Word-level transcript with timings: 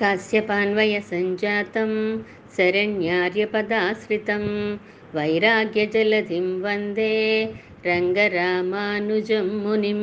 కాశ్యపాన్వయసంజాతం 0.00 1.90
శరణ్యార్యపదాశ్రితం. 2.56 4.42
వైరాగ్య 5.14 5.86
జలధిం 5.86 6.62
వందే 6.62 7.12
రంగరామానుజం 7.86 9.48
మునిం. 9.64 10.00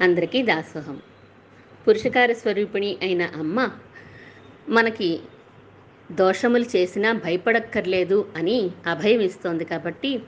అందరికీ 0.00 0.42
దాసోహం. 0.42 1.00
పురుషకార 1.88 2.32
స్వరూపిణి 2.32 2.96
అయిన 3.02 3.22
అమ్మ 3.36 3.70
మనకి 4.68 5.20
దోషములు 6.12 6.64
చేసినా 6.76 7.12
భయపడక్కర్లేదు 7.12 8.28
అని 8.36 8.70
అభయం 8.86 9.20
ఇస్తోంది 9.20 9.64
కాబట్టి 9.64 10.18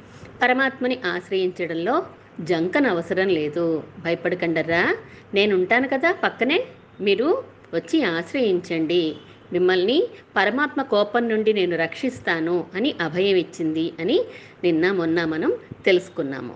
పరమాత్మని 0.43 0.99
ఆశ్రయించడంలో 1.07 2.07
జంకన 2.41 2.87
అవసరం 2.87 3.29
లేదు. 3.29 3.83
భయపడకండరా 3.99 4.97
నేనుంటాను 5.35 5.89
కదా 5.89 6.13
పక్కనే 6.13 6.65
మీరు 7.01 7.54
వచ్చి 7.75 8.03
ఆశ్రయించండి. 8.05 9.17
మిమ్మల్ని 9.53 10.09
పరమాత్మ 10.37 10.83
కోపం 10.83 11.29
నుండి 11.29 11.53
నేను 11.53 11.77
రక్షిస్తాను 11.77 12.67
అని 12.75 12.95
అభయం 13.01 13.37
ఇచ్చింది 13.37 13.93
అని 14.01 14.25
నిన్న 14.65 14.93
మొన్న 14.93 15.25
మనం 15.25 15.57
తెలుసుకున్నాము. 15.85 16.55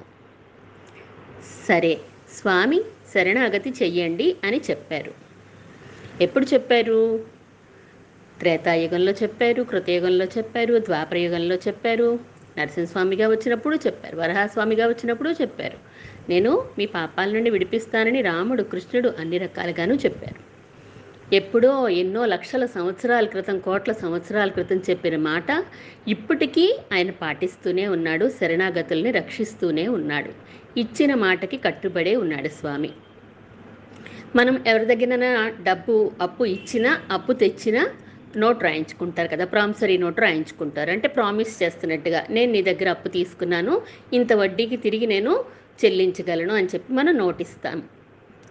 సరే 1.69 2.01
స్వామి 2.33 2.83
శరణాగతి 3.15 3.71
చెయ్యండి 3.71 4.37
అని 4.45 4.61
చెప్పారు. 4.71 5.13
ఎప్పుడు 6.21 6.47
చెప్పారు? 6.55 7.25
త్రేతాయుగంలో 8.39 9.13
చెప్పారు 9.13 9.63
కృతయుగంలో 9.63 10.25
చెప్పారు 10.25 10.79
ద్వాపరయుగంలో 10.79 11.57
చెప్పారు 11.57 12.19
నరసింహస్వామిగా 12.59 13.29
వచ్చినప్పుడు 13.29 13.77
చెప్పారు 13.77 14.17
వరహాస్వామిగా 14.17 14.87
వచ్చినప్పుడు 14.87 15.31
చెప్పారు. 15.31 15.79
నేను 16.29 16.65
మీ 16.79 16.87
పాపాల 16.87 17.33
నుండి 17.33 17.51
విడిపిస్తానని 17.51 18.23
రాముడు 18.23 18.63
కృష్ణుడు 18.63 19.15
అన్ని 19.19 19.39
రకాలుగాను 19.39 19.95
చెప్పారు. 19.95 20.48
ఎప్పుడో 21.37 21.89
ఎన్నో 21.89 22.25
లక్షల 22.25 22.67
సంవత్సరాల 22.75 23.27
క్రితం 23.27 23.59
కోట్ల 23.59 23.93
సంవత్సరాల 23.93 24.49
క్రితం 24.49 24.79
చెప్పిన 24.91 25.17
మాట 25.17 25.65
ఇప్పటికీ 26.09 26.65
ఆయన 26.93 27.11
పాటిస్తూనే 27.11 27.89
ఉన్నాడు 27.89 28.27
శరణాగతుల్ని 28.39 29.11
రక్షిస్తూనే 29.11 29.85
ఉన్నాడు. 29.89 30.31
ఇచ్చిన 30.83 31.15
మాటకి 31.15 31.57
కట్టుబడే 31.57 32.15
ఉన్నాడు 32.17 32.49
స్వామి. 32.49 32.91
మనం 34.37 34.55
ఎవరి 34.67 34.87
దగ్గర 34.93 35.27
డబ్బు 35.63 35.97
అప్పు 36.21 36.45
ఇచ్చినా 36.45 36.93
అప్పు 37.17 37.33
తెచ్చినా 37.33 37.83
నోట్ 38.37 38.63
రాయించుకుంటారు 38.63 39.29
కదా 39.29 39.45
ప్రామిసరీ 39.45 39.99
నోట్ 39.99 40.21
రాయించుకుంటారు. 40.21 40.91
అంటే 40.91 41.09
ప్రామిస్ 41.09 41.63
చేస్తున్నట్టుగా 41.63 42.27
నేను 42.31 42.53
నీ 42.53 42.63
దగ్గర 42.63 42.89
అప్పు 42.89 43.09
తీసుకున్నాను 43.09 43.75
ఇంత 44.13 44.33
వడ్డీకి 44.33 44.79
తిరిగి 44.87 45.07
నేను 45.07 45.35
చెల్లించగలను 45.85 46.55
అని 46.55 46.71
చెప్పి 46.75 46.93
మనం 46.93 47.17
నోట్ 47.19 47.43
ఇస్తాం 47.47 47.83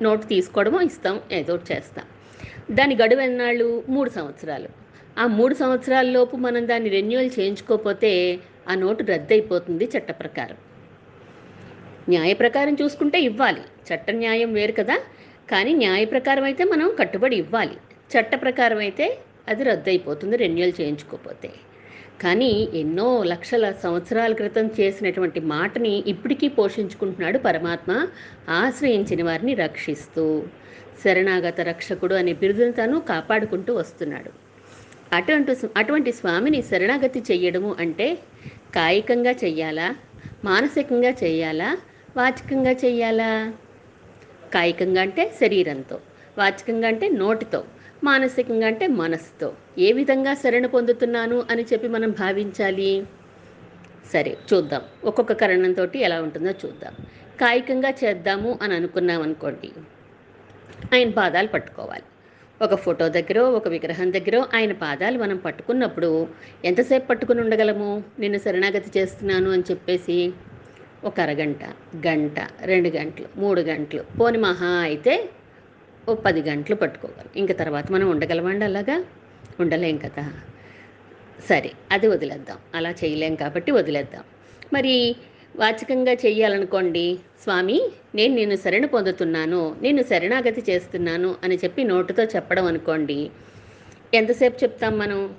నోట్ 0.02 0.30
తీసుకోవడమో 0.30 0.82
ఇస్తాం 0.82 1.22
ఏదో 1.32 1.56
చేస్తాం. 1.72 2.06
దాని 2.72 2.96
గడువు 2.96 3.22
ఎన్నాళ్ళు? 3.22 3.84
మూడు 3.90 4.10
సంవత్సరాలు. 4.10 4.70
ఆ 5.20 5.28
మూడు 5.28 5.54
సంవత్సరాలలోపు 5.54 6.38
మనం 6.38 6.68
దాన్ని 6.68 6.90
రెన్యువల్ 6.90 7.30
చేయించుకోకపోతే 7.40 8.40
ఆ 8.68 8.76
నోటు 8.76 9.04
రద్దయిపోతుంది 9.04 9.90
చట్ట 9.98 10.12
ప్రకారం. 10.12 10.58
న్యాయ 12.10 12.34
ప్రకారం 12.34 12.78
చూసుకుంటే 12.82 13.20
ఇవ్వాలి. 13.22 13.60
చట్ట 13.60 14.12
న్యాయం 14.12 14.54
వేరు 14.54 14.72
కదా. 14.72 14.98
కానీ 15.50 15.74
న్యాయ 15.74 16.06
ప్రకారం 16.06 16.44
అయితే 16.44 16.64
మనం 16.64 16.96
కట్టుబడి 17.00 17.36
ఇవ్వాలి. 17.36 17.78
చట్ట 18.12 18.42
ప్రకారం 18.42 18.78
అయితే 18.78 19.18
అది 19.48 19.64
రద్దయిపోతుంది 19.64 20.38
రెన్యువల్ 20.38 20.82
చేయించుకోకపోతే 20.82 21.52
కానీ 22.22 22.70
ఎన్నో 22.74 23.24
లక్షల 23.24 23.72
సంవత్సరాల 23.72 24.34
క్రితం 24.34 24.68
చేసినటువంటి 24.80 25.40
మాటని 25.40 26.04
ఇప్పటికీ 26.08 26.48
పోషించుకుంటున్నాడు 26.48 27.38
పరమాత్మ 27.38 28.08
ఆశ్రయించిన 28.50 29.24
వారిని 29.24 29.54
రక్షిస్తూ. 29.54 30.44
శరణాగత 31.04 31.62
రక్షకుడు 31.62 32.16
అనే 32.16 32.34
బిరుదును 32.34 32.72
తాను 32.72 33.00
కాపాడుకుంటూ 33.00 33.76
వస్తున్నాడు. 33.76 34.32
అటువంటి 35.16 35.56
అటువంటి 35.78 36.12
స్వామిని 36.12 36.62
శరణాగతి 36.62 37.20
చెయ్యడము 37.20 37.76
అంటే 37.80 38.20
కాయికంగా 38.76 39.32
చెయ్యాలా? 39.32 39.96
మానసికంగా 40.46 41.10
చెయ్యాలా? 41.10 41.78
వాచికంగా 42.18 42.72
చెయ్యాలా? 42.72 43.54
కాయికంగా 44.54 45.02
అంటే 45.02 45.34
శరీరంతో 45.42 46.00
వాచికంగా 46.38 46.88
అంటే 46.88 47.10
నోటితో 47.10 47.64
మానసికంగా 48.04 48.68
అంటే 48.68 48.88
మనసుతో 48.88 49.54
ఏ 49.78 49.92
విధంగా 49.92 50.34
శరణ 50.34 50.66
పొందుతున్నాను 50.66 51.44
అని 51.50 51.66
చెప్పి 51.74 51.88
మనం 51.88 52.12
భావించాలి? 52.12 53.04
సరే 54.14 54.38
చూద్దాం. 54.54 54.82
ఒక్కొక్క 55.04 55.34
కరణంతో 55.34 55.88
ఎలా 55.96 56.22
ఉంటుందో 56.22 56.52
చూద్దాం. 56.52 56.94
కాయికంగా 57.42 57.90
చేద్దాము 57.90 58.60
అని 58.62 58.74
అనుకున్నాం 58.74 59.22
అనుకోండి 59.22 59.72
ఆయన 60.94 61.10
పాదాలు 61.10 61.48
పట్టుకోవాలి. 61.48 62.04
ఒక 62.62 62.76
ఫోటో 62.76 63.10
దగ్గర 63.10 63.40
ఒక 63.40 63.68
విగ్రహం 63.68 64.14
దగ్గర 64.14 64.46
ఆయన 64.54 64.72
పాదాలు 64.72 65.20
మనం 65.20 65.38
పట్టుకున్నప్పుడు 65.38 66.28
ఎంతసేపు 66.66 67.08
పట్టుకుని 67.08 67.42
ఉండగలము? 67.42 68.04
నేను 68.20 68.38
శరణాగతి 68.38 69.00
చేస్తున్నాను 69.00 69.52
అని 69.52 69.64
చెప్పేసి 69.72 70.34
ఒక 71.04 71.20
అరగంట 71.20 71.64
గంట 72.08 72.36
రెండు 72.62 72.90
గంటలు 72.90 73.26
మూడు 73.38 73.62
గంటలు. 73.62 74.04
పోని 74.20 74.38
మహా 74.38 74.68
అయితే 74.68 75.30
ఓ 76.10 76.16
పది 76.16 76.42
గంటలు 76.42 76.76
పట్టుకోగలం 76.76 77.30
ఇంక 77.36 77.52
తర్వాత 77.52 77.92
మనం 77.92 78.10
ఉండగలమండి 78.10 78.66
అలాగా? 78.66 79.06
ఉండలేం 79.60 79.98
కదా? 79.98 80.34
సరే 81.50 81.72
అది 81.92 82.08
వదిలేద్దాం. 82.08 82.58
అలా 82.76 82.90
చేయలేం 82.90 83.36
కాబట్టి 83.36 83.72
వదిలేద్దాం. 83.72 84.24
మరి 84.74 85.16
వాచకంగా 85.60 86.14
చెయ్యాలనుకోండి 86.14 87.20
స్వామి 87.44 87.82
నేను 88.16 88.36
నిన్ను 88.36 88.56
శరణ 88.56 88.86
పొందుతున్నాను 88.86 89.76
నేను 89.82 90.04
శరణాగతి 90.04 90.64
చేస్తున్నాను 90.70 91.36
అని 91.44 91.56
చెప్పి 91.56 91.84
నోటుతో 91.84 92.24
చెప్పడం 92.24 92.66
అనుకోండి. 92.66 93.30
ఎంతసేపు 94.14 94.58
చెప్తాం 94.64 94.98
మనం? 94.98 95.36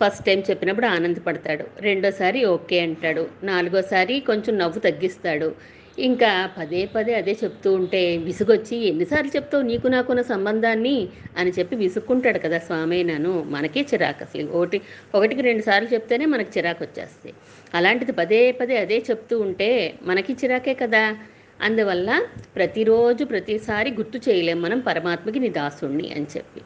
ఫస్ట్ 0.00 0.24
టైం 0.24 0.42
చెప్పినప్పుడు 0.50 0.86
ఆనందపడతాడు. 0.86 1.64
రెండోసారి 1.80 2.44
ఓకే 2.44 2.80
అంటాడు. 2.80 3.28
నాలుగోసారి 3.42 4.20
కొంచెం 4.20 4.58
నవ్వు 4.58 4.78
తగ్గిస్తాడు. 4.78 5.54
ఇంకా 5.98 6.50
పదే 6.58 6.86
పదే 6.86 7.14
అదే 7.14 7.36
చెప్తూ 7.44 7.74
ఉంటే 7.74 8.16
విసుగొచ్చి 8.16 8.76
ఎన్నిసార్లు 8.76 9.30
చెప్తావు 9.36 9.62
నీకు 9.62 9.86
నాకున్న 9.86 10.22
సంబంధాన్ని? 10.22 11.08
అని 11.36 11.50
చెప్పి 11.50 11.76
విసుక్కుంటాడు 11.76 12.38
కదా 12.38 12.58
స్వామి 12.58 13.04
నన్ను 13.04 13.42
మనకే 13.42 13.80
చిరాకు 13.80 14.24
అసలు. 14.24 14.50
ఒకటి 14.50 14.80
ఒకటికి 15.14 15.40
రెండు 15.40 15.62
సార్లు 15.62 15.88
చెప్తేనే 15.94 16.24
మనకి 16.24 16.58
చిరాకు 16.58 16.84
వచ్చేస్తుంది. 16.84 17.34
అలాంటిది 17.74 18.12
పదే 18.12 18.52
పదే 18.52 18.76
అదే 18.76 19.04
చెప్తూ 19.10 19.40
ఉంటే 19.40 19.70
మనకి 20.02 20.32
చిరాకే 20.32 20.74
కదా. 20.74 21.16
అందువల్ల 21.62 22.10
ప్రతిరోజు 22.56 23.24
ప్రతిసారి 23.24 23.90
గుర్తు 23.90 24.30
చేయలేం 24.30 24.62
మనం 24.62 24.80
పరమాత్మకి 24.80 25.38
నీ 25.38 25.48
దాసుణ్ణి 25.48 26.12
అని 26.12 26.26
చెప్పి. 26.36 26.60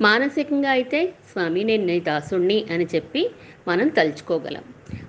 మానసికంగా 0.00 0.70
అయితే 0.70 1.06
స్వామి 1.32 1.64
నేను 1.64 1.84
నీ 1.84 2.00
దాసుణ్ణి 2.00 2.64
అని 2.70 2.86
చెప్పి 2.94 3.30
మనం 3.68 3.88
తలుచుకోగలం. 3.88 4.62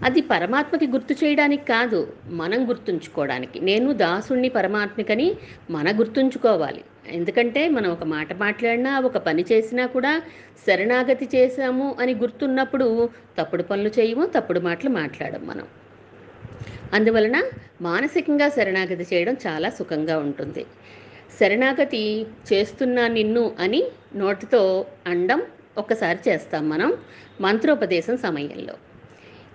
అది 0.04 0.22
పరమాత్మకి 0.22 0.88
గుర్తు 0.88 1.14
చేయడానికి 1.14 1.66
కాదు 1.66 2.14
మనం 2.28 2.70
గుర్తుంచుకోవడానికి. 2.70 3.60
నేను 3.60 3.94
దాసుణ్ణి 3.94 4.50
పరమాత్మకని 4.50 5.36
మన 5.70 6.00
గుర్తుంచుకోవాలి. 6.00 6.84
ఎందుకంటే 7.08 7.70
మనం 7.70 7.92
ఒక 7.92 8.04
మాట 8.04 8.34
మాట్లాడినా 8.34 9.00
ఒక 9.00 9.18
పని 9.18 9.46
చేసినా 9.52 9.86
కూడా 9.86 10.22
శరణాగతి 10.68 11.30
చేశాము 11.36 11.96
అని 12.00 12.14
గుర్తున్నప్పుడు 12.16 13.10
తప్పుడు 13.40 13.64
పనులు 13.64 13.92
చేయము 14.00 14.26
తప్పుడు 14.26 14.60
మాటలు 14.60 14.90
మాట్లాడము 14.90 15.46
మనం. 15.46 15.66
అందువలన 16.94 17.44
మానసికంగా 17.82 18.50
శరణాగతి 18.50 19.16
చేయడం 19.16 19.36
చాలా 19.48 19.70
సుఖంగా 19.70 20.18
ఉంటుంది. 20.18 20.66
శరణాగతి 21.40 22.26
చేస్తున్నా 22.54 23.08
నిన్ను 23.08 23.52
అని 23.60 23.84
నోటితో 24.16 24.86
అండం 25.08 25.42
ఒక్కసారి 25.78 26.20
చేస్తాం 26.28 26.70
మనం 26.70 26.94
మంత్రోపదేశం 27.42 28.18
సమయంలో. 28.18 28.91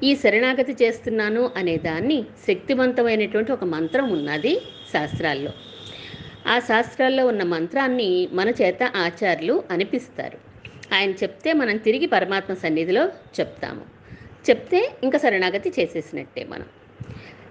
ఈ 0.02 0.16
శరణాగతి 0.16 0.84
చేస్తున్నాను 0.84 1.50
అనే 1.56 1.76
దాన్ని 1.76 2.24
శక్తివంతమైనటువంటి 2.46 3.52
ఒక 3.52 3.64
మంత్రం 3.64 4.12
ఉన్నది 4.12 4.60
శాస్త్రాల్లో. 4.92 5.52
ఆ 6.46 6.58
శాస్త్రాల్లో 6.58 7.26
ఉన్న 7.26 7.42
మంత్రాన్ని 7.42 8.28
మన 8.32 8.48
చేత 8.48 8.82
ఆచార్యులు 8.82 9.62
అనిపిస్తారు. 9.70 10.38
ఆయన 10.92 11.10
చెప్తే 11.10 11.52
మనం 11.52 11.76
తిరిగి 11.76 12.06
పరమాత్మ 12.06 12.54
సన్నిధిలో 12.54 13.08
చెప్తాము. 13.40 13.84
చెప్తే 14.50 14.92
ఇంకా 15.02 15.18
శరణాగతి 15.18 15.72
చేసేసినట్టే 15.80 16.44
మనం. 16.44 16.66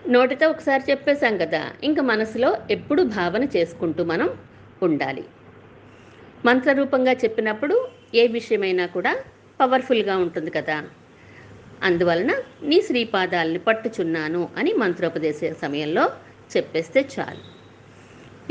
నోటితో 0.07 0.49
ఒకసారి 0.49 0.83
చెప్పేశాం 0.91 1.37
కదా 1.37 1.71
ఇంకా 1.83 2.01
మనసులో 2.01 2.57
ఎప్పుడు 2.71 3.03
భావన 3.03 3.43
చేసుకుంటూ 3.43 4.03
మనం 4.03 4.29
ఉండాలి. 4.83 5.23
మంత్రరూపంగా 6.45 7.11
చెప్పినప్పుడు 7.11 7.87
ఏ 8.15 8.27
విషయమైనా 8.27 8.85
కూడా 8.85 9.15
పవర్ఫుల్గా 9.59 10.17
ఉంటుంది 10.17 10.51
కదా. 10.51 10.83
అందువలన 11.83 12.31
నీ 12.63 12.81
శ్రీపాదాలని 12.81 13.59
పట్టుచున్నాను 13.59 14.49
అని 14.57 14.73
మంత్రోపదేశ 14.73 15.35
సమయంలో 15.61 16.09
చెప్పేస్తే 16.57 17.09
చాలు. 17.19 17.55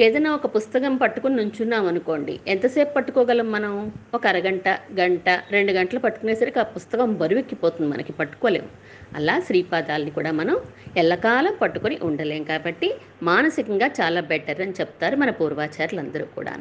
ఏదైనా 0.00 0.34
ఒక 0.34 0.56
పుస్తకం 0.56 0.96
పట్టుకుని 0.96 1.36
నుంచున్నాం 1.36 1.86
అనుకోండి 1.86 2.40
ఎంతసేపు 2.46 2.94
పట్టుకోగలం 2.94 3.52
మనం? 3.52 3.92
ఒక 4.14 4.26
అరగంట 4.26 4.68
గంట 4.68 5.28
రెండు 5.50 5.72
గంటలు 5.72 5.98
పట్టుకునేసరికి 5.98 6.58
ఆ 6.58 6.62
పుస్తకం 6.62 7.14
బరువెక్కిపోతుంది 7.14 7.90
మనకి 7.90 8.12
పట్టుకోలేము 8.12 8.68
అలా 9.16 9.40
శ్రీపాదాలని 9.40 10.10
కూడా 10.10 10.32
మనం 10.32 10.58
ఎల్లకాలం 10.96 11.56
పట్టుకొని 11.62 11.98
ఉండలేం 12.02 12.44
కాబట్టి 12.44 12.94
మానసికంగా 13.22 13.86
చాలా 13.86 14.20
బెటర్ 14.20 14.60
అని 14.60 14.72
చెప్తారు 14.72 15.16
మన 15.16 15.30
పూర్వాచారులు 15.30 16.00
అందరూ 16.00 16.24
కూడా 16.24 16.58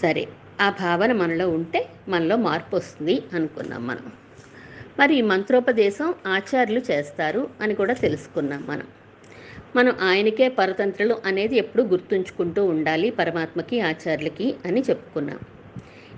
సరే 0.00 0.28
ఆ 0.60 0.70
భావన 0.70 1.12
మనలో 1.12 1.48
ఉంటే 1.48 1.88
మనలో 2.08 2.36
మార్పు 2.36 2.76
వస్తుంది 2.76 3.22
అనుకున్నాం 3.34 3.86
మనం. 3.86 4.12
మరి 4.98 5.14
ఈ 5.16 5.20
మంత్రోపదేశం 5.22 6.14
ఆచార్యులు 6.26 6.82
చేస్తారు 6.90 7.50
అని 7.60 7.74
కూడా 7.74 7.94
తెలుసుకున్నాం 7.94 8.64
మనం. 8.68 8.86
మనం 9.76 9.96
ఆయనకే 10.02 10.48
పరతంత్రులు 10.48 11.16
అనేది 11.26 11.56
ఎప్పుడు 11.56 11.82
గుర్తుంచుకుంటూ 11.82 12.64
ఉండాలి 12.64 13.10
పరమాత్మకి 13.10 13.80
ఆచార్యులకి 13.80 14.54
అని 14.66 14.80
చెప్పుకున్నాం. 14.80 15.38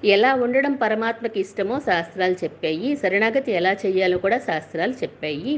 ఎలా 0.05 0.35
ఉండడం 0.35 0.73
పరమాత్మకి 0.73 1.41
ఇష్టమో 1.41 1.81
శాస్త్రాలు 1.81 2.37
చెప్పాయి. 2.45 2.97
శరణాగతి 2.97 3.53
ఎలా 3.53 3.73
చేయాలో 3.73 4.19
కూడా 4.19 4.39
శాస్త్రాలు 4.39 4.93
చెప్పాయి. 4.93 5.55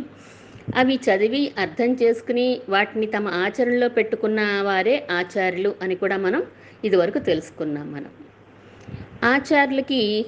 అవి 0.76 0.94
చదివి 1.06 1.52
అర్థం 1.58 1.90
చేసుకుని 2.02 2.60
వాటిని 2.68 3.06
తమ 3.06 3.28
ఆచరణలో 3.28 3.88
పెట్టుకున్న 3.88 4.40
వారే 4.62 5.06
ఆచార్యులు 5.10 5.74
అని 5.82 5.94
కూడా 5.94 6.16
మనం 6.16 6.42
ఇదివరకు 6.84 7.18
తెలుసుకున్నాం 7.18 7.92
మనం. 7.92 8.10
ఆచార్యులకి 9.24 10.26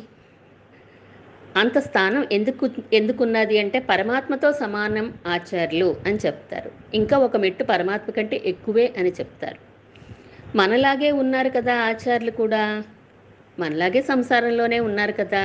అంత 1.56 1.78
స్థానం 1.78 2.26
ఎందుకు 2.32 2.64
ఎందుకున్నది 2.92 3.58
అంటే 3.58 3.78
పరమాత్మతో 3.88 4.52
సమానం 4.52 5.14
ఆచార్యులు 5.26 5.96
అని 6.06 6.16
చెప్తారు. 6.26 6.70
ఇంకా 6.94 7.18
ఒక 7.18 7.36
మెట్టు 7.36 7.64
పరమాత్మ 7.64 8.10
కంటే 8.10 8.42
ఎక్కువే 8.46 8.94
అని 8.98 9.08
చెప్తారు. 9.10 9.58
మనలాగే 10.56 11.10
ఉన్నారు 11.10 11.48
కదా 11.48 11.74
ఆచార్యులు 11.80 12.30
కూడా. 12.32 12.62
మనలాగే 13.58 14.02
సంసారంలోనే 14.02 14.80
ఉన్నారు 14.80 15.12
కదా. 15.12 15.42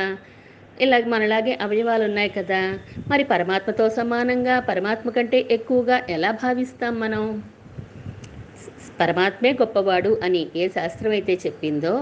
ఇలాగ 0.81 1.05
మనలాగే 1.05 1.57
అవయవాలు 1.61 2.03
ఉన్నాయి 2.03 2.29
కదా. 2.29 2.61
మరి 3.09 3.23
పరమాత్మతో 3.23 3.89
సమానంగా 3.89 4.59
పరమాత్మ 4.59 5.09
కంటే 5.09 5.47
ఎక్కువగా 5.51 6.01
ఎలా 6.09 6.31
భావిస్తాం 6.43 6.99
మనం? 6.99 7.23
పరమాత్మే 8.99 9.53
గొప్పవాడు 9.53 10.19
అని 10.23 10.47
ఏ 10.55 10.67
శాస్త్రం 10.69 11.11
అయితే 11.11 11.39
చెప్పిందో 11.45 11.93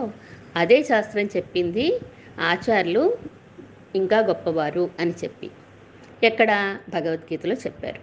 అదే 0.56 0.84
శాస్త్రం 0.84 1.26
చెప్పింది 1.26 1.86
ఆచార్యులు 2.40 3.04
ఇంకా 3.96 4.20
గొప్పవారు 4.20 4.90
అని 5.00 5.14
చెప్పి 5.24 5.50
ఎక్కడ 6.24 6.52
భగవద్గీతలో 6.90 7.56
చెప్పారు. 7.56 8.02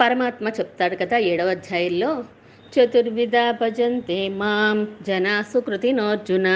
పరమాత్మ 0.00 0.48
చెప్తాడు 0.48 0.96
కదా 0.96 1.18
ఏడవ 1.18 1.50
అధ్యాయంలో 1.50 2.24
చతుర్విధ 2.72 3.36
భజంతే 3.50 4.28
మాం 4.28 4.96
జనా 5.02 5.42
సుకృతినోర్జున 5.42 6.48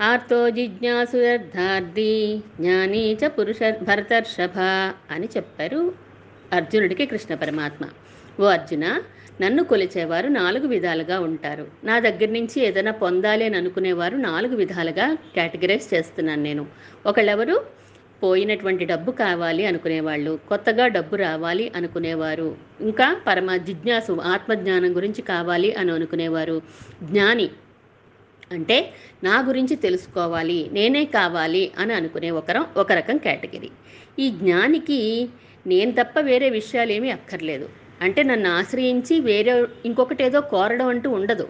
ఆర్తో 0.00 0.50
జిజ్ఞాసు 0.50 1.16
అర్థార్థి 1.16 2.42
జ్ఞానీ 2.60 3.18
చ 3.24 3.26
పురుష 3.26 3.58
భరతర్షభ 3.82 4.58
అని 5.10 5.28
చెప్పారు 5.36 5.94
అర్జునుడికి 6.52 7.06
కృష్ణ 7.06 7.34
పరమాత్మ. 7.34 7.84
ఓ 8.40 8.44
అర్జున 8.44 9.02
నన్ను 9.40 9.64
కొలిచేవారు 9.64 10.28
నాలుగు 10.28 10.66
విధాలుగా 10.66 11.20
ఉంటారు. 11.20 11.66
నా 11.84 12.00
దగ్గర 12.00 12.28
నుంచి 12.28 12.64
ఏదైనా 12.64 12.92
పొందాలి 12.92 13.44
అని 13.44 13.56
అనుకునేవారు 13.56 14.16
నాలుగు 14.16 14.56
విధాలుగా 14.56 15.14
కేటగిరైజ్ 15.14 15.94
చేస్తున్నాను 15.94 16.42
నేను. 16.42 16.66
ఒకళ్ళెవరు? 17.06 17.64
పోయినటువంటి 18.22 18.84
డబ్బు 18.84 19.12
కావాలి 19.12 19.66
అనుకునేవాళ్ళు. 19.66 20.38
కొత్తగా 20.48 20.86
డబ్బు 20.86 21.16
రావాలి 21.16 21.72
అనుకునేవారు. 21.76 22.56
ఇంకా 22.80 23.16
పరమ 23.26 23.56
జిజ్ఞాసు 23.56 24.12
ఆత్మజ్ఞానం 24.12 24.96
గురించి 24.96 25.22
కావాలి 25.22 25.74
అని 25.74 25.92
అనుకునేవారు. 25.92 26.62
జ్ఞాని 27.02 27.50
అంటే 28.52 28.92
నా 29.24 29.44
గురించి 29.48 29.76
తెలుసుకోవాలి 29.76 30.68
నేనే 30.72 31.04
కావాలి 31.04 31.72
అని 31.78 31.94
అనుకునే 31.94 32.30
ఒకరం 32.30 32.66
ఒక 32.76 32.92
రకం 32.92 33.16
కేటగిరీ. 33.16 33.70
ఈ 34.18 34.30
జ్ఞానికి 34.30 35.28
నేను 35.66 35.92
తప్ప 35.92 36.20
వేరే 36.20 36.50
విషయాలు 36.50 36.92
ఏమీ 36.92 37.10
అక్కర్లేదు. 37.10 37.68
అంటే 38.04 38.22
నన్ను 38.22 38.50
ఆశ్రయించి 38.50 39.20
వేరే 39.20 39.64
ఇంకొకటి 39.84 40.24
ఏదో 40.24 40.40
కోరడం 40.40 40.86
అంటూ 40.86 41.10
ఉండదు. 41.10 41.48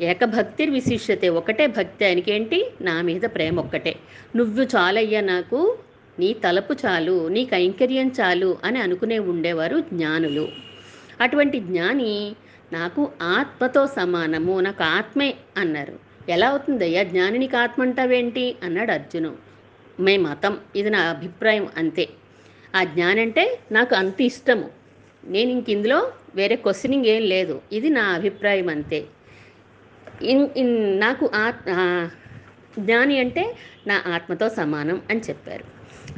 ఏకభక్తి 0.00 0.66
విశిష్యతే 0.66 1.28
ఒకటే 1.28 1.66
భక్తి 1.66 2.04
ఆయనకేంటి 2.04 2.70
నా 2.80 3.02
మీద 3.02 3.20
ప్రేమ 3.20 3.60
ఒక్కటే. 3.60 3.96
నువ్వు 4.36 4.64
చాలయ్యా 4.64 5.20
నాకు 5.20 5.78
నీ 6.18 6.32
తలపు 6.32 6.72
చాలు 6.72 7.28
నీ 7.28 7.44
కైంకర్యం 7.44 8.12
చాలు 8.20 8.58
అని 8.64 8.78
అనుకునే 8.78 9.18
ఉండేవారు 9.18 9.80
జ్ఞానులు. 9.80 10.48
అటువంటి 11.20 11.60
జ్ఞాని 11.60 12.36
నాకు 12.72 13.12
ఆత్మతో 13.22 13.86
సమానము 13.86 14.60
నాకు 14.60 14.82
ఆత్మే 14.82 15.34
అన్నారు. 15.56 15.98
ఎలా 16.28 16.48
అవుతుందయ్యా? 16.48 17.02
జ్ఞానినికి 17.02 17.56
ఆత్మ 17.56 17.82
అంటావేంటి 17.82 18.56
అన్నాడు 18.62 18.92
అర్జును. 18.92 19.36
మే 20.00 20.16
మతం. 20.16 20.58
ఇది 20.76 20.90
నా 20.90 21.00
అభిప్రాయం 21.00 21.68
అంతే. 21.76 22.08
ఆ 22.76 22.84
జ్ఞానంటే 22.84 23.58
నాకు 23.72 23.94
అంత 23.94 24.20
ఇష్టము. 24.20 24.77
నేను 25.28 25.50
ఇంక 25.50 25.70
ఇందులో 25.70 26.12
వేరే 26.34 26.56
క్వశ్చనింగ్ 26.56 27.06
ఏం 27.06 27.22
లేదు. 27.22 27.60
ఇది 27.72 27.88
నా 27.90 28.02
అభిప్రాయం 28.02 28.68
అంతే. 28.68 29.04
ఇన్ 30.22 30.48
ఇన్ 30.56 31.00
నాకు 31.00 31.30
ఆత్ 31.34 31.64
జ్ఞాని 32.80 33.18
అంటే 33.18 33.56
నా 33.86 34.02
ఆత్మతో 34.06 34.48
సమానం 34.48 35.02
అని 35.10 35.20
చెప్పారు. 35.20 35.64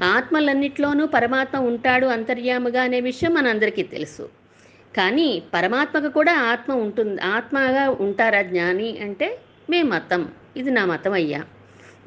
ఆత్మలన్నిట్లోనూ 0.04 1.06
పరమాత్మ 1.06 1.58
ఉంటాడు 1.58 2.06
అంతర్యాముగా 2.06 2.82
అనే 2.82 3.00
విషయం 3.00 3.34
మనందరికీ 3.34 3.82
తెలుసు. 3.82 4.28
కానీ 4.96 5.42
పరమాత్మకు 5.54 6.08
కూడా 6.08 6.32
ఆత్మ 6.32 6.72
ఉంటుంది 6.72 7.20
ఆత్మగా 7.20 7.90
ఉంటారా 7.90 8.42
జ్ఞాని 8.42 8.98
అంటే 8.98 9.38
మే 9.70 9.82
మతం. 9.82 10.28
ఇది 10.56 10.70
నా 10.70 10.84
మతం 10.84 11.12
అయ్యా. 11.12 11.44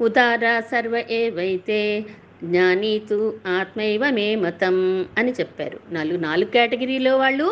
ఉదార 0.00 0.60
సర్వ 0.60 1.02
ఏవైతే 1.10 2.04
జ్ఞానీతు 2.44 3.38
ఆత్మైవ 3.46 4.10
మే 4.10 4.34
మతం 4.34 5.06
అని 5.18 5.32
చెప్పారు. 5.32 5.80
నాలుగు 5.92 6.18
నాలుగు 6.18 6.50
కేటగిరీలో 6.50 7.18
వాళ్ళు 7.18 7.44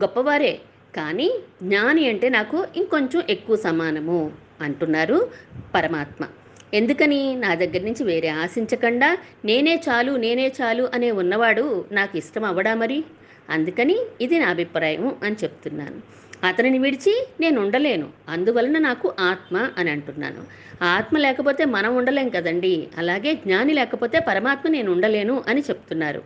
గొప్పవారే. 0.00 0.60
కానీ 0.96 1.30
జ్ఞాని 1.62 2.08
అంటే 2.08 2.28
నాకు 2.28 2.66
ఇంకొంచెం 2.76 3.22
ఎక్కువ 3.30 3.56
సమానము 3.56 4.32
అంటున్నారు 4.60 5.30
పరమాత్మ. 5.74 6.26
ఎందుకని? 6.74 7.34
నా 7.34 7.54
దగ్గర 7.54 7.82
నుంచి 7.82 8.04
వేరే 8.04 8.28
ఆశించకుండా. 8.28 9.18
నేనే 9.44 9.82
చాలు 9.88 10.12
నేనే 10.12 10.52
చాలు 10.62 10.88
అనే 10.94 11.10
ఉన్నవాడు 11.10 11.84
నాకు 11.92 12.18
ఇష్టం 12.18 12.44
అవ్వడా 12.44 12.74
మరి? 12.74 13.04
అందుకని 13.50 13.98
ఇది 14.20 14.38
నా 14.38 14.46
అభిప్రాయం 14.46 15.16
అని 15.22 15.36
చెప్తున్నాను. 15.44 16.00
అతనిని 16.44 16.78
విడిచి 16.78 17.26
నేను 17.40 17.60
ఉండలేను. 17.60 18.08
అందువలన 18.28 18.78
నాకు 18.78 19.14
ఆత్మ 19.20 19.70
అని 19.78 19.90
అంటున్నాను. 19.90 20.42
ఆత్మ 20.84 21.18
లేకపోతే 21.18 21.64
మనం 21.64 21.96
ఉండలేం 21.96 22.28
కదండి. 22.28 22.88
అలాగే 22.98 23.34
జ్ఞాని 23.34 23.72
లేకపోతే 23.72 24.18
పరమాత్మ 24.18 24.68
నేను 24.68 24.92
ఉండలేను 24.92 25.44
అని 25.48 25.60
చెప్తున్నారు. 25.60 26.22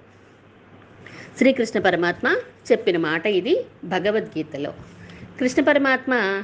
శ్రీకృష్ణ 1.38 1.80
పరమాత్మ 1.80 2.36
చెప్పిన 2.72 2.96
మాట 2.96 3.26
ఇది 3.26 3.64
భగవద్గీతలో. 3.84 4.74
కృష్ణ 5.40 5.62
పరమాత్మ 5.62 6.42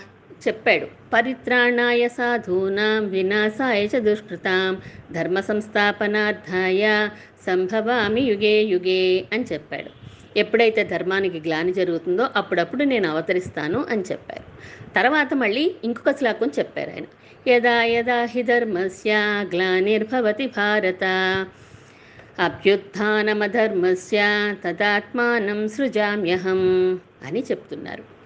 చెప్పాడు 0.49 0.87
పరిత్రాణాయ 1.13 2.09
సాధూనాం 2.09 3.09
వినాశాయ 3.09 3.85
చ 3.85 3.99
దుష్కృతాం 3.99 4.83
ధర్మ 5.13 5.41
సంస్థాపనార్థాయ 5.41 7.09
సంభవామి 7.47 8.21
యుగే 8.21 8.63
యుగే 8.63 9.25
అని 9.33 9.45
చెప్పాడు. 9.53 10.00
ఎప్పుడైతే 10.37 10.85
ధర్మానికి 10.85 11.41
గ్లాని 11.41 11.73
జరుగుతుందో 11.73 12.29
అప్పుడప్పుడు 12.37 12.85
నేను 12.85 13.11
అవతరిస్తాను 13.11 13.87
అని 13.91 14.03
చెప్పారు. 14.03 14.43
తర్వాత 14.95 15.35
మళ్ళీ 15.35 15.75
ఇంకొక 15.85 16.17
శ్లోకం 16.19 16.51
చెప్పారు 16.59 16.91
ఆయన. 16.91 17.05
యదా 17.49 17.83
యదా 17.83 18.25
హి 18.25 18.43
ధర్మస్య 18.43 19.15
గ్లానిర్భవతి 19.55 20.47
భారత. 20.47 21.05
అభ్యుత్నమధర్మస్య 22.39 24.21
తదాత్మానం 24.65 25.69
సృజామ్యహం 25.69 27.01
అని 27.27 27.41
చెప్తున్నారు. 27.41 28.20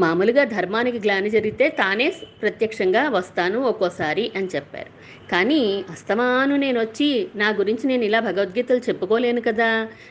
మామూలుగా 0.00 0.44
ధర్మానికి 0.44 0.98
గ్లాని 0.98 1.30
జరిగితే 1.30 1.68
తానే 1.68 2.06
ప్రత్యక్షంగా 2.42 3.08
వస్తాను 3.08 3.58
ఒక్కోసారి 3.60 4.32
అని 4.36 4.48
చెప్పారు. 4.54 4.90
కానీ 5.30 5.84
అస్తమాను 5.90 6.56
నేను 6.56 6.78
వచ్చి 6.80 7.08
నా 7.36 7.48
గురించి 7.50 7.86
నేను 7.86 8.04
ఇలా 8.04 8.20
భగవద్గీతలు 8.20 8.82
చెప్పుకోలేను 8.88 9.40
కదా 9.40 9.70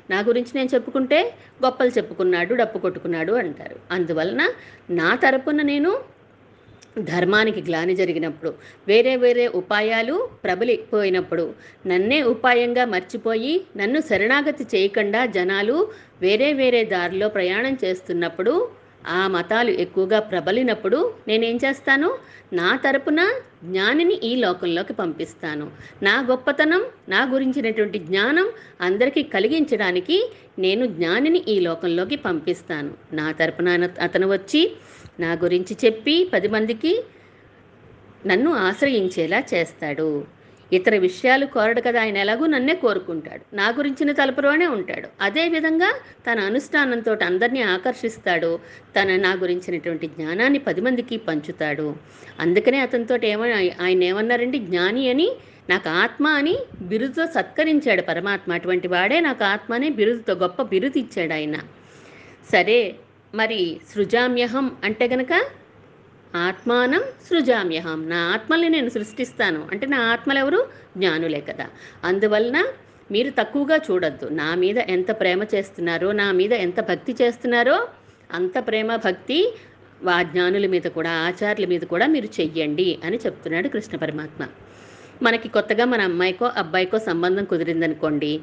నా 0.10 0.20
గురించి 0.22 0.52
నేను 0.56 0.70
చెప్పుకుంటే 0.74 1.20
గొప్పలు 1.66 1.90
చెప్పుకున్నాడు 1.90 2.54
డప్పు 2.56 2.78
కొట్టుకున్నాడు 2.78 3.34
అంటారు. 3.34 3.76
అందువలన 3.92 4.44
నా 4.90 5.16
తరపున 5.16 5.62
నేను 5.62 5.92
ధర్మానికి 7.04 7.62
గ్లాని 7.62 7.94
జరిగినప్పుడు 7.96 8.52
వేరే 8.88 9.16
వేరే 9.16 9.48
ఉపాయాలు 9.48 10.30
ప్రబలిపోయినప్పుడు 10.44 11.54
నన్నే 11.88 12.24
ఉపాయంగా 12.24 12.86
మర్చిపోయి 12.86 13.54
నన్ను 13.78 14.00
శరణాగతి 14.02 14.66
చేయకుండా 14.76 15.26
జనాలు 15.26 15.78
వేరే 16.22 16.54
వేరే 16.54 16.84
దారిలో 16.86 17.28
ప్రయాణం 17.30 17.78
చేస్తున్నప్పుడు 17.84 18.54
ఆ 19.08 19.28
మతాలు 19.28 19.72
ఎక్కువగా 19.72 20.20
ప్రబలినప్పుడు 20.20 21.14
నేనేం 21.28 21.56
చేస్తాను? 21.56 22.18
నా 22.54 22.80
తరపున 22.86 23.30
జ్ఞానిని 23.64 24.14
ఈ 24.14 24.36
లోకంలోకి 24.36 24.94
పంపిస్తాను. 24.94 25.72
నా 26.04 26.26
గొప్పతనం 26.30 26.84
నా 27.10 27.26
గురించినటువంటి 27.26 28.00
జ్ఞానం 28.00 28.50
అందరికీ 28.82 29.24
కలిగించడానికి 29.24 30.32
నేను 30.60 30.86
జ్ఞానిని 30.86 31.44
ఈ 31.48 31.60
లోకంలోకి 31.60 32.16
పంపిస్తాను. 32.16 32.94
నా 33.14 33.32
తరపున 33.32 33.90
అతను 34.02 34.28
వచ్చి 34.28 34.72
నా 35.20 35.34
గురించి 35.34 35.78
చెప్పి 35.86 36.30
పది 36.34 36.48
మందికి 36.48 37.04
నన్ను 38.26 38.54
ఆశ్రయించేలా 38.54 39.44
చేస్తాడు. 39.54 40.37
ఇతర 40.74 40.98
విషయాలు 40.98 41.46
కోరడు 41.46 41.82
కదా 41.82 42.02
ఆయన 42.02 42.18
ఎలాగూ 42.18 42.46
నన్నే 42.46 42.74
కోరుకుంటాడు. 42.74 43.56
నా 43.56 43.70
గురించిన 43.70 44.12
తలుపులోనే 44.12 44.68
ఉంటాడు. 44.68 45.08
అదేవిధంగా 45.22 45.94
తన 46.32 46.40
అనుష్ఠానంతో 46.40 47.18
అందరినీ 47.26 47.62
ఆకర్షిస్తాడు. 47.62 48.60
తన 49.02 49.16
నా 49.16 49.34
గురించినటువంటి 49.34 50.08
జ్ఞానాన్ని 50.08 50.60
పది 50.60 50.82
మందికి 50.82 51.18
పంచుతాడు. 51.18 51.96
అందుకనే 52.40 52.80
అతనితో 52.80 53.20
ఏమని 53.24 53.72
ఆయన 53.82 54.04
ఏమన్నారండి? 54.04 54.60
జ్ఞాని 54.60 55.10
అని 55.10 55.32
నాకు 55.70 55.90
ఆత్మ 55.90 56.28
అని 56.28 56.58
బిరుదుతో 56.82 57.26
సత్కరించాడు 57.26 58.02
పరమాత్మ. 58.02 58.54
అటువంటి 58.54 58.88
వాడే 58.88 59.20
నాకు 59.20 59.44
ఆత్మ 59.44 59.74
అనే 59.74 59.90
బిరుదుతో 59.90 60.34
గొప్ప 60.34 60.62
బిరుదు 60.62 60.98
ఇచ్చాడు 60.98 61.34
ఆయన. 61.34 61.56
సరే 62.52 62.96
మరి 63.36 63.80
సృజామ్యహం 63.94 64.72
అంటే 64.84 65.08
గనక 65.08 65.42
ఆత్మానం 66.36 67.02
సృజామ్యహం. 67.30 68.10
నా 68.10 68.18
ఆత్మల్ని 68.18 68.70
నేను 68.70 68.90
సృష్టిస్తాను. 68.90 69.68
అంటే 69.72 69.88
నా 69.88 70.02
ఆత్మలు 70.02 70.40
ఎవరు 70.40 70.68
జ్ఞానులే 70.98 71.40
కదా. 71.40 71.68
అందువలన 72.04 72.64
మీరు 73.12 73.30
తక్కువగా 73.30 73.80
చూడొద్దు. 73.92 74.30
నా 74.30 74.56
మీద 74.56 74.78
ఎంత 74.78 75.12
ప్రేమ 75.12 75.44
చేస్తున్నారో 75.44 76.12
నా 76.12 76.32
మీద 76.32 76.54
ఎంత 76.54 76.80
భక్తి 76.80 77.16
చేస్తున్నారో 77.22 77.88
అంత 78.34 78.68
ప్రేమ 78.68 78.96
భక్తి 78.96 79.56
ఆ 80.10 80.22
జ్ఞానుల 80.22 80.68
మీద 80.68 80.82
కూడా 80.82 81.12
ఆచార్యుల 81.12 81.70
మీద 81.70 81.82
కూడా 81.82 82.08
మీరు 82.08 82.26
చెయ్యండి 82.26 83.00
అని 83.06 83.18
చెప్తున్నాడు 83.18 83.68
కృష్ణ 83.68 83.98
పరమాత్మ. 83.98 84.48
మనకి 85.22 85.48
కొత్తగా 85.48 85.86
మన 85.86 86.02
అమ్మాయికో 86.02 86.46
అబ్బాయికో 86.46 87.00
సంబంధం 87.00 87.46
కుదిరిందనుకోండి. 87.46 88.42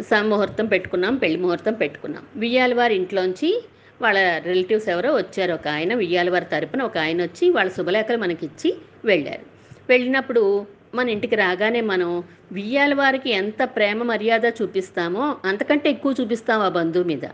స- 0.00 0.14
ముహూర్తం 0.14 0.66
పెట్టుకున్నాం 0.66 1.16
పెళ్ళి 1.16 1.38
ముహూర్తం 1.38 1.72
పెట్టుకున్నాం. 1.72 2.22
వియ్యాల 2.36 2.74
వారి 2.74 2.94
ఇంట్లోంచి 2.94 3.64
వాళ్ళ 4.02 4.18
రిలేటివ్స్ 4.38 4.88
ఎవరో 4.88 5.10
వచ్చారు. 5.16 5.52
ఒక 5.52 5.68
ఆయన 5.68 5.94
వియ్యాలవారి 5.94 6.44
తరపున 6.44 6.82
ఒక 6.82 6.98
ఆయన 6.98 7.22
వచ్చి 7.22 7.50
వాళ్ళ 7.50 7.70
శుభలేఖలు 7.70 8.18
మనకి 8.18 8.46
ఇచ్చి 8.46 8.70
వెళ్ళారు. 9.04 9.44
వెళ్ళినప్పుడు 9.88 10.66
మన 10.94 11.08
ఇంటికి 11.08 11.36
రాగానే 11.36 11.80
మనం 11.80 12.10
వియ్యాల 12.52 12.94
వారికి 12.94 13.30
ఎంత 13.30 13.62
ప్రేమ 13.62 14.02
మర్యాద 14.02 14.46
చూపిస్తామో 14.62 15.36
అంతకంటే 15.44 15.90
ఎక్కువ 15.90 16.14
చూపిస్తాం 16.20 16.60
ఆ 16.60 16.68
బంధువు 16.68 17.04
మీద. 17.04 17.26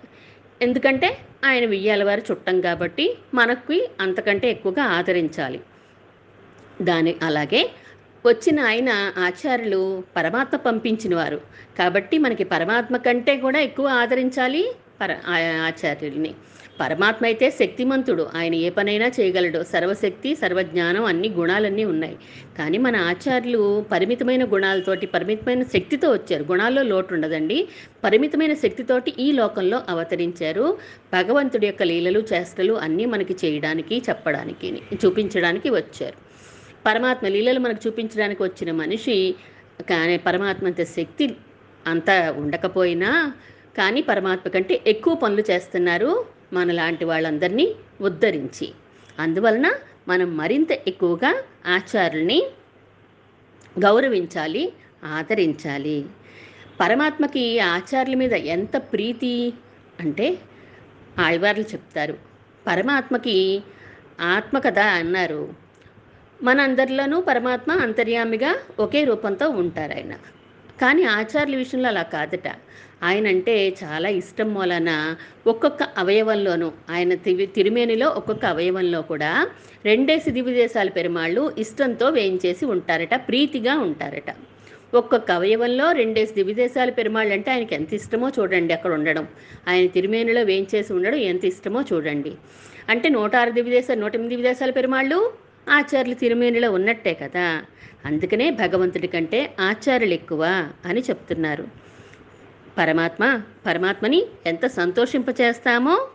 ఎందుకంటే 0.63 1.09
ఆయన 1.45 1.65
వియ్యాల 1.67 2.05
వారి 2.05 2.23
చుట్టం 2.31 2.61
కాబట్టి 2.61 3.05
మనకి 3.35 3.79
అంతకంటే 4.01 4.51
ఎక్కువగా 4.51 4.85
ఆదరించాలి. 4.85 5.61
దాని 6.83 7.15
అలాగే 7.23 7.71
వచ్చిన 8.27 8.61
ఆయన 8.61 8.89
ఆచార్యులు 9.19 10.03
పరమాత్మ 10.17 10.57
పంపించిన 10.57 11.17
వారు 11.17 11.41
కాబట్టి 11.79 12.19
మనకి 12.19 12.45
పరమాత్మ 12.45 12.97
కంటే 12.97 13.37
కూడా 13.37 13.61
ఎక్కువ 13.61 13.87
ఆదరించాలి 13.89 14.65
పర 15.01 15.13
ఆచార్యుల్ని 15.69 16.35
పరమాత్మ 16.81 17.25
అయితే 17.27 17.47
శక్తిమంతుడు. 17.51 18.29
ఆయన 18.35 18.55
ఏ 18.55 18.71
పనైనా 18.71 19.07
చేయగలడు. 19.21 19.61
సర్వశక్తి 19.73 20.31
సర్వజ్ఞానం 20.35 21.05
అన్ని 21.05 21.29
గుణాలన్నీ 21.29 21.85
ఉన్నాయి. 21.85 22.17
కానీ 22.59 22.79
మన 22.79 22.97
ఆచార్యులు 22.97 23.63
పరిమితమైన 23.93 24.45
గుణాలతోటి 24.45 25.07
పరిమితమైన 25.07 25.63
శక్తితో 25.63 26.13
వచ్చారు. 26.13 26.45
గుణాల్లో 26.51 26.83
లోటు 26.83 27.15
ఉండదండి 27.15 27.69
పరిమితమైన 28.05 28.55
శక్తితోటి 28.55 29.15
ఈ 29.19 29.33
లోకంలో 29.33 29.83
అవతరించారు. 29.89 30.79
భగవంతుడి 31.13 31.67
యొక్క 31.67 31.83
లీలలు 31.83 32.23
చేష్టలు 32.33 32.73
అన్నీ 32.75 33.05
మనకి 33.05 33.37
చేయడానికి 33.45 34.03
చెప్పడానికి 34.09 34.83
చూపించడానికి 34.95 35.71
వచ్చారు. 35.71 36.19
పరమాత్మ 36.87 37.29
లీలలు 37.29 37.59
మనకు 37.59 37.81
చూపించడానికి 37.87 38.43
వచ్చిన 38.43 38.71
మనిషి 38.73 39.35
కానీ 39.91 40.17
పరమాత్మ 40.17 40.67
అంత 40.67 40.83
శక్తి 40.83 41.27
అంతా 41.87 42.35
ఉండకపోయినా 42.39 43.33
కానీ 43.77 44.03
పరమాత్మ 44.03 44.51
కంటే 44.51 44.81
ఎక్కువ 44.87 45.15
పనులు 45.15 45.45
చేస్తున్నారు 45.51 46.25
మనలాంటి 46.53 47.05
వాళ్ళందరినీ 47.05 47.75
ఉద్ధరించి. 48.01 48.73
అందువలన 49.19 49.73
మనం 50.09 50.37
మరింత 50.37 50.73
ఎక్కువగా 50.73 51.43
ఆచారుల్ని 51.67 52.43
గౌరవించాలి 53.79 54.73
ఆదరించాలి. 55.05 56.05
పరమాత్మకి 56.81 57.59
ఆచార్యుల 57.59 58.17
మీద 58.17 58.33
ఎంత 58.33 58.77
ప్రీతి 58.77 59.53
అంటే 60.01 60.39
ఆళ్వార్లు 61.19 61.63
చెప్తారు. 61.63 62.19
పరమాత్మకి 62.67 63.63
ఆత్మ 64.21 64.59
కదా 64.59 64.85
అన్నారు. 64.85 65.55
మనందరిలోనూ 66.43 67.21
పరమాత్మ 67.21 67.73
అంతర్యామిగా 67.73 68.57
ఒకే 68.79 69.05
రూపంతో 69.05 69.49
ఉంటారు 69.49 69.93
ఆయన 69.93 70.15
కానీ 70.81 71.03
ఆచార్యుల 71.19 71.57
విషయంలో 71.57 71.89
అలా 71.89 72.03
కాదట. 72.03 72.49
ఆయన 73.03 73.27
అంటే 73.27 73.55
చాలా 73.83 74.09
ఇష్టం 74.09 74.55
మూలన 74.55 74.91
ఒక్కొక్క 75.47 75.83
అవయవంలోనూ 75.83 76.73
ఆయన 76.91 77.15
తివి 77.15 77.47
తిరుమేనిలో 77.47 78.09
ఒక్కొక్క 78.09 78.45
అవయవంలో 78.47 79.03
కూడా 79.03 79.31
రెండేసి 79.85 80.31
దివిదేశాల 80.31 80.89
పెరుమాళ్ళు 80.89 81.53
ఇష్టంతో 81.59 82.09
వేయించేసి 82.09 82.65
ఉంటారట 82.67 83.15
ప్రీతిగా 83.29 83.75
ఉంటారట. 83.79 84.31
ఒక్కొక్క 84.95 85.31
అవయవంలో 85.31 85.93
రెండేసి 85.93 86.35
దివిదేశాల 86.35 86.91
పెరుమాళ్ళు 86.91 87.33
అంటే 87.33 87.51
ఆయనకి 87.51 87.75
ఎంత 87.75 87.95
ఇష్టమో 87.95 88.29
చూడండి 88.39 88.73
అక్కడ 88.73 88.93
ఉండడం. 88.93 89.25
ఆయన 89.69 89.87
తిరుమేనిలో 89.87 90.43
వేయించేసి 90.43 90.93
ఉండడం 90.93 91.19
ఎంత 91.33 91.45
ఇష్టమో 91.45 91.81
చూడండి. 91.93 92.33
అంటే 92.89 93.09
నూట 93.09 93.37
ఆరు 93.37 93.51
దివిదేశాలు 93.51 94.01
నూట 94.01 94.15
ఎనిమిది 94.15 94.37
దివిదేశాల 94.37 94.71
పెరుమాళ్ళు? 94.71 95.19
ఆచార్యులు 95.69 96.15
తిరుమేనిలో 96.15 96.73
ఉన్నట్టే 96.73 97.15
కదా. 97.15 97.63
అందుకనే 98.07 98.51
భగవంతుడి 98.51 99.07
కంటే 99.07 99.55
ఆచార్యులు 99.61 100.15
ఎక్కువ 100.15 100.71
అని 100.85 101.01
చెప్తున్నారు. 101.01 101.69
పరమాత్మ 102.79 103.43
పరమాత్మని 103.67 104.27
ఎంత 104.47 104.67
సంతోషింపచేస్తామో 104.67 106.09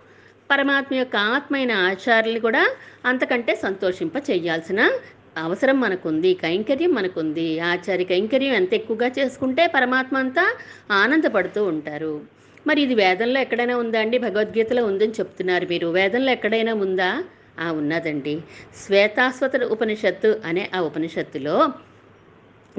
పరమాత్మ 0.52 0.96
యొక్క 0.96 1.16
ఆత్మ 1.16 1.56
అయిన 1.56 1.98
కూడా 2.42 2.70
అంతకంటే 3.06 3.56
సంతోషింప 3.56 4.18
చేయాల్సిన 4.18 4.92
అవసరం 5.38 5.80
మనకుంది 5.82 6.34
కైంకర్యం 6.34 6.94
మనకుంది. 6.94 7.60
ఆచార్య 7.60 8.04
కైంకర్యం 8.04 8.54
ఎంత 8.54 8.74
ఎక్కువగా 8.74 9.12
చేసుకుంటే 9.20 9.68
పరమాత్మ 9.68 10.18
అంతా 10.18 10.56
ఆనందపడుతూ 10.92 11.64
ఉంటారు. 11.64 12.22
మరి 12.68 12.82
ఇది 12.82 12.96
వేదంలో 12.96 13.40
ఎక్కడైనా 13.40 13.78
ఉందా 13.78 14.00
అండి? 14.00 14.18
భగవద్గీతలో 14.18 14.86
ఉందని 14.86 15.12
చెప్తున్నారు 15.12 15.68
మీరు. 15.70 15.88
వేదంలో 15.88 16.32
ఎక్కడైనా 16.32 16.74
ఉందా? 16.74 17.24
ఆ 17.62 17.72
ఉన్నదండి. 17.72 18.42
శ్వేతాశ్వత 18.86 19.64
ఉపనిషత్తు 19.64 20.42
అనే 20.46 20.70
ఆ 20.76 20.80
ఉపనిషత్తులో 20.80 21.70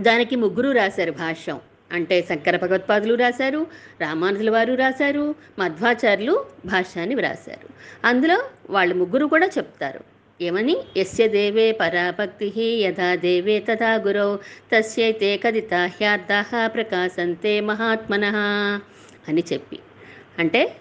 దానికి 0.01 0.37
ముగ్గురు 0.37 0.71
రాశారు 0.71 1.13
భాష్యం. 1.13 1.61
అంటే 1.93 2.23
శంకర 2.23 2.57
భగవత్పాదులు 2.57 3.15
రాశారు 3.15 3.67
రామానుజుల 4.01 4.51
వారు 4.51 4.75
రాశారు 4.75 5.35
మధ్వాచార్యులు 5.59 6.47
భాష్యాన్ని 6.65 7.15
వ్రాశారు. 7.15 7.69
అందులో 8.07 8.43
వాళ్ళు 8.71 8.95
ముగ్గురు 8.95 9.27
కూడా 9.27 9.47
చెప్తారు. 9.47 10.01
ఏమని? 10.41 10.77
ఎస్య 10.97 11.29
దేవే 11.29 11.73
పరాభక్తి 11.73 12.53
యథా 12.81 13.15
దేవే 13.15 13.59
తథా 13.59 13.95
గురౌ 13.95 14.37
తస్యైతే 14.73 15.37
కదితా 15.37 15.87
హ్యార్థ 15.87 16.47
ప్రకాశంతే 16.75 17.61
మహాత్మన 17.61 18.25
అని 19.29 19.45
చెప్పి. 19.53 19.79
అంటే 20.39 20.77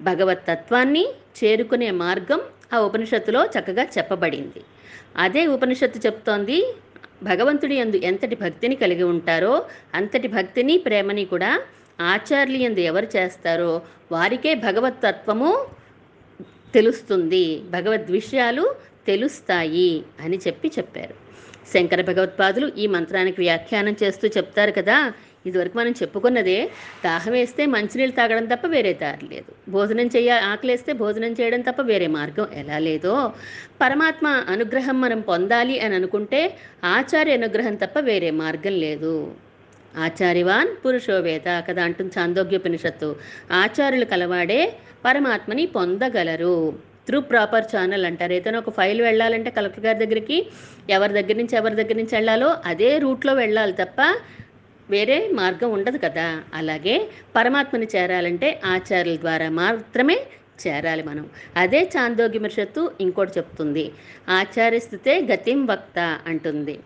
భగవత్ 0.00 0.46
తత్వాన్ని 0.48 1.06
చేరుకునే 1.44 1.90
మార్గం 1.90 2.40
ఆ 2.74 2.78
ఉపనిషత్తులో 2.88 3.40
చక్కగా 3.54 3.84
చెప్పబడింది. 3.96 4.60
అదే 5.16 5.42
ఉపనిషత్తు 5.56 5.98
చెప్తోంది 6.06 6.58
భగవంతుడి 7.22 7.76
యందు 7.76 7.98
ఎంతటి 8.08 8.36
భక్తిని 8.36 8.76
కలిగి 8.76 9.04
ఉంటారో 9.12 9.54
అంతటి 9.94 10.28
భక్తిని 10.28 10.74
ప్రేమని 10.78 11.24
కూడా 11.24 11.50
ఆచార్యులు 12.12 12.58
యందు 12.64 12.80
ఎవరు 12.90 13.08
చేస్తారో 13.16 13.72
వారికే 14.12 14.52
భగవతత్వము 14.66 15.50
తెలుస్తుంది. 16.74 17.44
భగవద్ 17.70 18.10
విషయాలు 18.10 18.64
తెలుస్తాయి 19.06 19.90
అని 20.20 20.38
చెప్పి 20.46 20.68
చెప్పారు. 20.78 21.14
శంకర 21.72 22.00
భగవత్పాదులు 22.10 22.66
ఈ 22.82 22.86
మంత్రానికి 22.86 23.38
వ్యాఖ్యానం 23.40 23.94
చేస్తూ 24.02 24.26
చెప్తారు 24.36 24.72
కదా 24.72 24.96
ఇదివరకు 25.46 25.76
మనం 25.78 25.92
చెప్పుకున్నదే 26.02 26.58
దాహం 27.04 27.32
వేస్తే 27.32 27.62
మంచినీళ్ళు 27.66 28.14
తాగడం 28.16 28.46
తప్ప 28.52 28.66
వేరే 28.66 28.92
దారి 29.02 29.26
లేదు. 29.34 29.50
భోజనం 29.68 30.08
చేయ 30.14 30.30
ఆకలేస్తే 30.52 30.92
భోజనం 31.02 31.32
చేయడం 31.40 31.60
తప్ప 31.60 31.80
వేరే 31.90 32.06
మార్గం 32.18 32.46
ఎలా 32.62 32.78
లేదో 32.78 33.14
పరమాత్మ 33.82 34.26
అనుగ్రహం 34.54 34.96
మనం 35.00 35.20
పొందాలి 35.30 35.76
అని 35.80 35.94
అనుకుంటే 35.94 36.40
ఆచార్య 36.96 37.38
అనుగ్రహం 37.40 37.74
తప్ప 37.74 37.98
వేరే 38.10 38.30
మార్గం 38.42 38.76
లేదు. 38.86 39.14
ఆచార్యవాన్ 40.06 40.70
పురుషోవేత 40.84 41.48
కదా 41.68 41.82
అంటుంది 41.88 42.12
చాందోగ్యోపనిషత్తు. 42.18 43.08
ఆచార్యులు 43.62 44.04
కలవాడే 44.04 44.60
పరమాత్మని 45.04 45.66
పొందగలరు. 45.76 46.56
త్రూ 47.06 47.18
ప్రాపర్ 47.20 47.66
ఛానల్ 47.72 48.04
అంటారు. 48.08 48.32
ఏదైనా 48.32 48.58
ఒక 48.58 48.70
ఫైల్ 48.70 49.00
వెళ్ళాలంటే 49.00 49.50
కలెక్టర్ 49.50 49.84
గారి 49.86 49.98
దగ్గరికి 50.04 50.38
ఎవరి 50.90 51.12
దగ్గర 51.12 51.36
నుంచి 51.40 51.54
ఎవరి 51.56 51.74
దగ్గర 51.80 51.96
నుంచి 52.00 52.14
వెళ్ళాలో 52.14 52.48
అదే 52.70 52.90
రూట్లో 52.98 53.32
వెళ్ళాలి 53.34 53.74
తప్ప 53.82 54.00
వేరే 54.90 55.28
మార్గం 55.32 55.70
ఉండదు 55.70 55.98
కదా. 56.04 56.42
అలాగే 56.54 57.08
పరమాత్మని 57.36 57.86
చేరాలంటే 57.96 58.60
ఆచార్యుల 58.64 59.16
ద్వారా 59.16 59.48
మాత్రమే 59.50 60.20
చేరాలి 60.66 61.02
మనం. 61.02 61.30
అదే 61.56 61.90
చాందోగ్యమర్షత్తు 61.96 62.92
ఇంకోటి 63.00 63.32
చెప్తుంది. 63.36 63.92
ఆచార్యస్థితే 64.28 65.20
గతిం 65.20 65.66
వక్త 65.66 66.18
అంటుంది. 66.26 66.78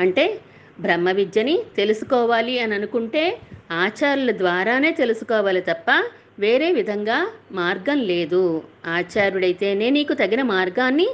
అంటే 0.00 0.38
బ్రహ్మ 0.80 1.10
విద్యని 1.10 1.62
తెలుసుకోవాలి 1.76 2.58
అని 2.58 2.74
అనుకుంటే 2.74 3.38
ఆచార్యుల 3.70 4.38
ద్వారానే 4.38 4.92
తెలుసుకోవాలి 4.92 5.60
తప్ప 5.60 6.02
వేరే 6.38 6.72
విధంగా 6.72 7.28
మార్గం 7.52 7.98
లేదు. 7.98 8.62
ఆచార్యుడైతేనే 8.86 9.90
నీకు 9.90 10.14
తగిన 10.14 10.42
మార్గాన్ని 10.42 11.08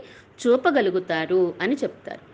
చూపగలుగుతారు 0.46 1.54
అని 1.60 1.74
చెప్తారు. 1.74 2.27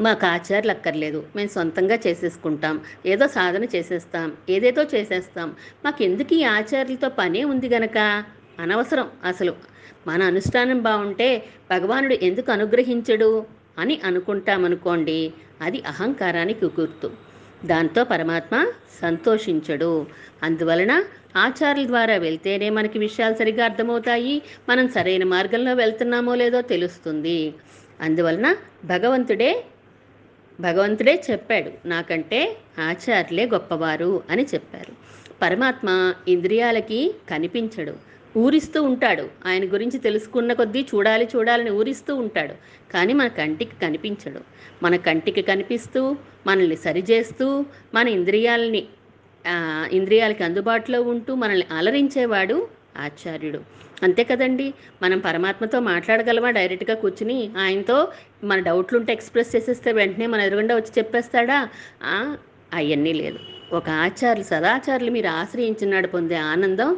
మాకు 0.00 0.26
ఆచారాలు 0.26 0.70
అక్కర్లేదు 0.70 1.26
మేము 1.36 1.48
సొంతంగా 1.48 1.98
చేసేసుకుంటాం. 2.06 2.80
ఏదో 3.06 3.26
సాధన 3.26 3.64
చేసేస్తాం. 3.64 4.32
ఏదేదో 4.50 4.82
చేసేస్తాం. 4.82 5.54
మాకు 5.84 6.02
ఎందుకు 6.02 6.34
ఈ 6.34 6.44
ఆచారాలతో 6.44 7.08
పనే 7.08 7.44
ఉంది 7.44 7.68
గనక? 7.68 8.24
అనవసరం 8.60 9.08
అసలు. 9.24 9.54
మన 10.06 10.22
అనుష్ఠానం 10.22 10.82
బాగుంటే 10.82 11.38
భగవానుడు 11.70 12.14
ఎందుకు 12.14 12.52
అనుగ్రహించడు? 12.52 13.46
అని 13.78 14.00
అనుకుంటామనుకోండి. 14.04 15.32
అది 15.60 15.82
అహంకారానికి 15.86 16.64
గుర్తు. 16.64 17.10
దాంతో 17.64 18.04
పరమాత్మ 18.04 18.72
సంతోషించడు. 19.02 20.06
అందువలన 20.42 21.04
ఆచారాల 21.36 21.86
ద్వారా 21.86 22.16
వెళ్తేనే 22.16 22.70
మనకి 22.70 22.98
విషయాలు 22.98 23.34
సరిగా 23.34 23.64
అర్థమవుతాయి. 23.64 24.42
మనం 24.68 24.88
సరైన 24.88 25.24
మార్గంలో 25.24 25.74
వెళ్తున్నామో 25.74 26.34
లేదో 26.34 26.60
తెలుస్తుంది. 26.60 27.54
అందువలన 28.00 28.56
భగవంతుడే 28.84 29.64
భగవంతుడే 30.60 31.14
చెప్పాడు 31.30 31.70
నాకంటే 31.88 32.38
ఆచార్యులే 32.78 33.44
గొప్పవారు 33.46 34.10
అని 34.30 34.44
చెప్పారు. 34.54 34.92
పరమాత్మ 35.42 35.88
ఇంద్రియాలకి 36.28 37.00
కనిపించడు 37.30 37.94
ఊరిస్తూ 38.38 38.82
ఉంటాడు. 38.82 39.24
ఆయన 39.46 39.64
గురించి 39.74 39.98
తెలుసుకున్న 39.98 40.52
కొద్దీ 40.52 40.82
చూడాలి 40.90 41.28
చూడాలని 41.36 41.70
ఊరిస్తూ 41.70 42.12
ఉంటాడు 42.16 42.54
కానీ 42.92 43.12
మన 43.12 43.28
కంటికి 43.40 43.76
కనిపించడు. 43.82 44.40
మన 44.82 44.96
కంటికి 45.08 45.42
కనిపిస్తూ 45.42 46.02
మనల్ని 46.46 46.76
సరిచేస్తూ 46.76 47.46
మన 47.94 48.06
ఇంద్రియాలని 48.08 48.82
ఇంద్రియాలకి 49.92 50.42
అందుబాటులో 50.44 51.00
ఉంటూ 51.02 51.34
మనల్ని 51.34 51.66
అలరించేవాడు 51.78 52.56
ఆచార్యుడు. 52.96 53.60
అంతే 54.02 54.24
కదండి. 54.24 54.66
మనం 55.02 55.18
పరమాత్మతో 55.18 55.80
మాట్లాడగలమా? 55.80 56.50
డైరెక్ట్గా 56.50 56.96
కూర్చుని 56.96 57.50
ఆయనతో 57.58 57.98
మన 58.44 58.58
డౌట్లు 58.60 58.98
ఉంటే 58.98 59.12
ఎక్స్ప్రెస్ 59.12 59.56
చేసేస్తే 59.56 59.92
వెంటనే 59.92 60.26
మన 60.26 60.40
ఎదురుగుండా 60.40 60.74
వచ్చి 60.74 60.92
చెప్పేస్తాడా? 60.98 61.58
అవన్నీ 62.74 63.12
లేదు. 63.12 63.38
ఒక 63.72 63.88
ఆచార్యులు 64.04 64.48
సదాచారులు 64.48 65.10
మీరు 65.10 65.28
ఆశ్రయించినాడు 65.28 66.06
పొందే 66.06 66.36
ఆనందం 66.52 66.90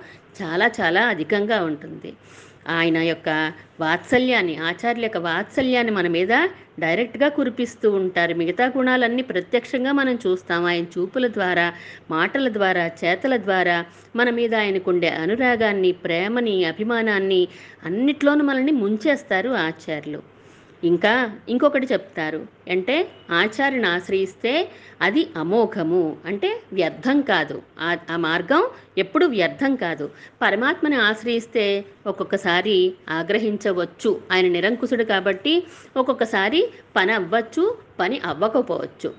చాలా 0.43 0.71
చాలా 0.81 1.03
అధికంగా 1.07 1.65
ఉంటుంది. 1.65 2.13
ఆయన 2.69 2.99
యొక్క 2.99 3.53
వాత్సల్యాన్ని 3.81 4.57
ఆచార్యుల 4.57 5.05
యొక్క 5.05 5.19
వాత్సల్యాన్ని 5.19 5.93
మన 5.93 6.09
మీద 6.09 6.33
డైరెక్ట్గా 6.79 7.29
కురిపిస్తూ 7.29 7.91
ఉంటారు. 7.91 8.35
మిగతా 8.35 8.73
గుణాలన్నీ 8.77 9.23
ప్రత్యక్షంగా 9.23 9.93
మనం 9.93 10.19
చూస్తాం. 10.27 10.65
ఆయన 10.65 10.85
చూపుల 10.85 11.29
ద్వారా 11.29 11.73
మాటల 12.11 12.53
ద్వారా 12.53 12.91
చేతల 13.05 13.37
ద్వారా 13.37 13.85
మన 14.17 14.31
మీద 14.31 14.55
ఆయనకుండే 14.55 15.09
అనురాగాన్ని 15.09 15.93
ప్రేమని 15.93 16.65
అభిమానాన్ని 16.65 17.49
అన్నిట్లోనూ 17.85 18.45
మనల్ని 18.45 18.73
ముంచేస్తారు 18.73 19.49
ఆచార్యులు. 19.49 20.32
ఇంకా 20.85 21.31
ఇంకొకటి 21.49 21.89
చెప్తారు. 21.93 22.47
అంటే 22.71 23.09
ఆచార్యను 23.31 23.89
ఆశ్రయిస్తే 23.89 24.69
అది 25.03 25.27
అమోఘము. 25.37 26.17
అంటే 26.25 26.63
వ్యర్థం 26.73 27.21
కాదు. 27.21 27.63
ఆ 27.81 27.97
ఆ 28.11 28.17
మార్గం 28.17 28.67
ఎప్పుడు 28.99 29.27
వ్యర్థం 29.27 29.77
కాదు. 29.77 30.11
పరమాత్మని 30.43 30.97
ఆశ్రయిస్తే 30.97 31.85
ఒక్కొక్కసారి 32.07 32.95
ఆగ్రహించవచ్చు. 33.09 34.21
ఆయన 34.33 34.49
నిరంకుశుడు 34.49 35.05
కాబట్టి 35.05 35.63
ఒక్కొక్కసారి 35.97 36.71
పని 36.97 37.13
అవ్వచ్చు 37.13 37.79
పని 38.01 38.21
అవ్వకపోవచ్చు. 38.25 39.15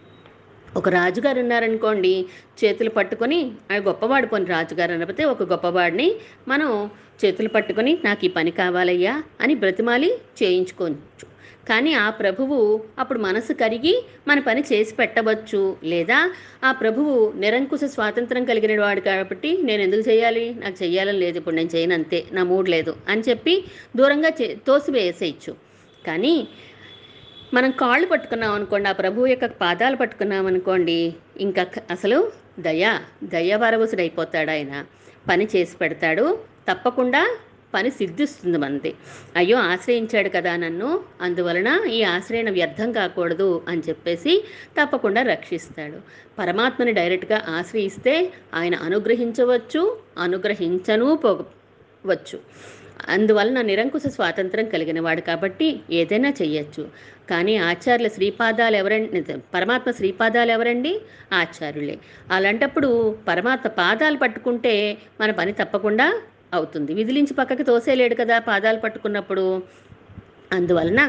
ఒక 0.77 0.89
రాజుగారు 0.89 1.39
ఉన్నారనుకోండి 1.39 2.25
చేతులు 2.65 2.89
పట్టుకొని 2.89 3.51
ఆ 3.72 3.75
గొప్పవాడు 3.75 4.27
పోని 4.27 4.46
రాజుగారు 4.46 4.93
అనకపోతే 4.93 5.25
ఒక 5.25 5.43
గొప్పవాడిని 5.43 6.15
మనం 6.48 6.89
చేతులు 7.25 7.48
పట్టుకొని 7.48 8.00
నాకు 8.05 8.25
ఈ 8.25 8.27
పని 8.27 8.51
కావాలయ్యా 8.51 9.24
అని 9.41 9.55
బ్రతిమాలి 9.55 10.15
చేయించుకోవచ్చు. 10.43 11.32
కానీ 11.70 11.93
ఆ 11.93 12.10
ప్రభువు 12.10 12.84
అప్పుడు 13.00 13.20
మనసు 13.20 13.53
కరిగి 13.53 14.05
మన 14.27 14.39
పని 14.39 14.63
చేసి 14.74 14.96
పెట్టవచ్చు. 14.96 15.77
లేదా 15.84 16.34
ఆ 16.63 16.72
ప్రభువు 16.72 17.34
నిరంకుశ 17.36 17.79
స్వాతంత్రం 17.84 18.46
కలిగిన 18.46 18.82
వాడు 18.82 19.01
కాబట్టి 19.01 19.58
నేను 19.62 19.82
ఎందుకు 19.82 20.10
చేయాలి? 20.10 20.53
నాకు 20.53 20.84
చేయాలని 20.84 21.20
లేదు. 21.20 21.38
ఇప్పుడు 21.38 21.55
నేను 21.55 21.70
చేయను 21.75 21.93
అంతే. 21.93 22.25
నా 22.32 22.43
మూడ్ 22.43 22.70
లేదు 22.70 22.96
అని 23.10 23.22
చెప్పి 23.22 23.63
దూరంగా 23.96 24.29
చే 24.29 24.58
తోసివేసేయచ్చు. 24.67 25.55
కానీ 26.08 26.48
మనం 27.53 27.72
కాళ్ళు 27.72 28.08
పట్టుకున్నాం 28.08 28.51
అనుకోండి 28.51 28.89
ఆ 28.89 28.91
ప్రభువు 28.91 29.25
యొక్క 29.25 29.46
పాదాలు 29.46 29.96
పట్టుకున్నాం 29.96 30.46
అనుకోండి 30.46 31.13
ఇంకా 31.38 31.65
అసలు 31.91 32.32
దయ 32.60 32.99
దయవరవసుడైపోతాడు 33.23 34.52
ఆయన. 34.52 34.86
పని 35.30 35.47
చేసి 35.56 35.78
పెడతాడు. 35.78 36.39
తప్పకుండా 36.71 37.38
పని 37.73 37.89
సిద్ధిస్తుంది 37.91 38.57
మనది. 38.57 38.93
అయ్యో 39.36 39.57
ఆశ్రయించాడు 39.57 40.29
కదా 40.29 40.55
నన్ను 40.55 40.99
అందువలన 41.21 41.69
ఈ 41.91 42.03
ఆశ్రయణ 42.03 42.49
వ్యర్థం 42.49 42.91
కాకూడదు 42.91 43.62
అని 43.67 43.81
చెప్పేసి 43.89 44.43
తప్పకుండా 44.81 45.21
రక్షిస్తాడు. 45.21 45.97
పరమాత్మని 46.39 46.91
డైరెక్ట్గా 46.91 47.41
ఆశ్రయిస్తే 47.49 48.33
ఆయన 48.53 48.75
అనుగ్రహించవచ్చు 48.75 49.99
అనుగ్రహించను 50.17 51.19
పోవచ్చు. 51.25 52.39
అందువలన 53.09 53.62
నిరంకుశ 53.62 54.01
స్వాతంత్రం 54.07 54.65
కలిగిన 54.65 54.99
వాడు 54.99 55.21
కాబట్టి 55.21 55.79
ఏదైనా 55.91 56.29
చెయ్యొచ్చు. 56.29 56.88
కానీ 57.29 57.57
ఆచార్యుల 57.57 58.07
శ్రీపాదాలు 58.07 58.75
ఎవరండి 58.75 59.21
పరమాత్మ 59.53 59.91
శ్రీపాదాలు 59.91 60.51
ఎవరండి? 60.51 61.01
ఆచార్యులే. 61.33 61.97
అలాంటప్పుడు 62.31 63.17
పరమాత్మ 63.27 63.69
పాదాలు 63.69 64.17
పట్టుకుంటే 64.17 64.97
మన 65.21 65.31
పని 65.31 65.51
తప్పకుండా 65.51 66.21
అవుతుంది. 66.53 66.93
విదిలించి 66.93 67.33
పక్కకి 67.33 67.63
తోసేయలేడు 67.63 68.15
కదా 68.15 68.39
పాదాలు 68.39 68.79
పట్టుకున్నప్పుడు. 68.79 69.45
అందువలన 70.51 71.01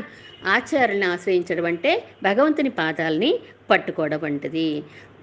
ఆచార్యులను 0.47 1.07
ఆశ్రయించడం 1.13 1.65
అంటే 1.65 1.91
భగవంతుని 2.23 2.71
పాదాలని 2.81 3.33
పట్టుకోవడం 3.71 4.21
వంటిది. 4.25 4.69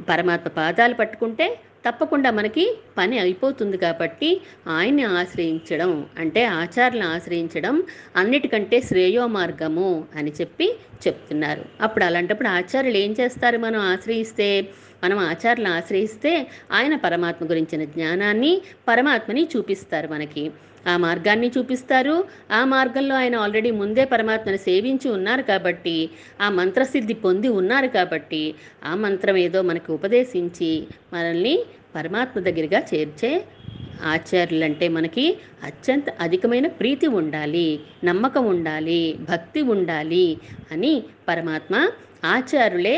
పరమాత్మ 0.09 0.49
పాదాలు 0.49 0.93
పట్టుకుంటే 0.93 1.47
తప్పకుండా 1.85 2.29
మనకి 2.31 2.63
పని 2.97 3.19
అయిపోతుంది 3.19 3.77
కాబట్టి 3.77 4.29
ఆయన్ని 4.67 5.03
ఆశ్రయించడం 5.19 5.91
అంటే 6.19 6.41
ఆచార్యులను 6.61 7.07
ఆశ్రయించడం 7.07 7.75
అన్నిటికంటే 8.15 8.81
శ్రేయో 8.81 9.27
మార్గము 9.27 9.89
అని 10.15 10.33
చెప్పి 10.41 10.67
చెప్తున్నారు. 11.07 11.65
అప్పుడు 11.81 12.05
అలాంటప్పుడు 12.05 12.47
ఆచార్యులు 12.47 12.97
ఏం 12.97 13.15
చేస్తారు? 13.19 13.57
మనం 13.57 13.79
ఆశ్రయిస్తే 13.93 14.49
మనం 15.03 15.17
ఆచార్యులను 15.29 15.73
ఆశ్రయిస్తే 15.75 16.33
ఆయన 16.71 16.95
పరమాత్మ 16.95 17.45
గురించిన 17.49 17.83
జ్ఞానాన్ని 17.83 18.51
పరమాత్మని 18.87 19.47
చూపిస్తారు 19.55 20.07
మనకి. 20.07 20.43
ఆ 20.87 20.93
మార్గాన్ని 20.97 21.51
చూపిస్తారు. 21.57 22.13
ఆ 22.51 22.65
మార్గంలో 22.65 23.15
ఆయన 23.15 23.35
ఆల్రెడీ 23.35 23.71
ముందే 23.71 24.03
పరమాత్మను 24.05 24.57
సేవించి 24.57 25.07
ఉన్నారు 25.09 25.41
కాబట్టి 25.41 25.95
ఆ 26.41 26.47
మంత్రసిద్ధి 26.49 27.13
పొంది 27.13 27.49
ఉన్నారు 27.59 27.87
కాబట్టి 27.87 28.30
ఆ 28.85 28.95
మంత్రం 28.95 29.37
ఏదో 29.37 29.61
మనకు 29.61 29.93
ఉపదేశించి 29.93 30.71
మనల్ని 31.13 31.55
పరమాత్మ 31.95 32.39
దగ్గరగా 32.39 32.79
చేర్చే 32.91 33.31
ఆచార్యులంటే 34.03 34.87
మనకి 34.89 35.25
అత్యంత 35.63 36.09
అధికమైన 36.19 36.67
ప్రీతి 36.67 37.07
ఉండాలి 37.07 37.67
నమ్మకం 38.03 38.45
ఉండాలి 38.45 39.01
భక్తి 39.21 39.61
ఉండాలి 39.61 40.27
అని 40.71 40.93
పరమాత్మ 41.27 41.75
ఆచార్యులే 42.25 42.97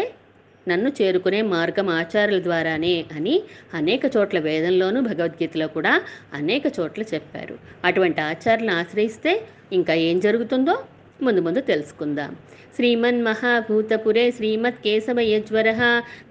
నన్ను 0.67 0.89
చేరుకునే 0.89 1.41
మార్గం 1.41 1.89
ఆచారాల 1.89 2.43
ద్వారానే 2.43 3.05
అని 3.15 3.35
అనేక 3.73 4.01
చోట్ల 4.17 4.39
వేదంలోనూ 4.39 5.01
భగవద్గీతలో 5.01 5.67
కూడా 5.67 5.93
అనేక 6.33 6.65
చోట్ల 6.79 7.01
చెప్పారు. 7.13 7.55
అటువంటి 7.85 8.21
ఆచారాలను 8.21 8.73
ఆశ్రయిస్తే 8.79 9.33
ఇంకా 9.71 9.93
ఏం 9.93 10.19
జరుగుతుందో 10.19 10.75
ముందు 11.23 11.41
ముందు 11.41 11.61
తెలుసుకుందాం. 11.71 12.31
శ్రీమన్ 12.75 13.21
మహాభూతపురే 13.25 14.25
శ్రీమత్ 14.31 14.81
కేశవ 14.85 15.19
యజ్వర 15.33 15.69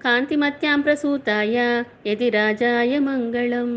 కాంతిమత్యాం 0.05 0.81
ప్రసూతాయ 0.81 1.57
యతిరాజాయ 2.07 2.99
మంగళం. 3.09 3.71